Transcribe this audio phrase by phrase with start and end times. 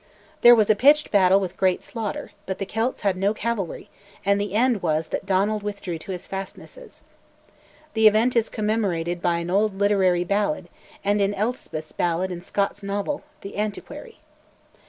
[0.41, 3.87] There was a pitched battle with great slaughter, but the Celts had no cavalry,
[4.25, 7.03] and the end was that Donald withdrew to his fastnesses.
[7.93, 10.69] The event is commemorated by an old literary ballad,
[11.03, 14.17] and in Elspeth's ballad in Scott's novel, 'The Antiquary.'